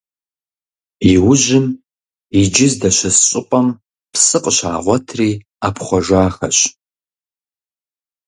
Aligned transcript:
Иужьым, 1.13 1.65
иджы 2.39 2.67
здэщыс 2.73 3.17
щӏыпӏэм 3.27 3.67
псы 4.11 4.37
къыщагъуэтри 4.43 5.29
ӏэпхъуэжахэщ. 5.59 6.57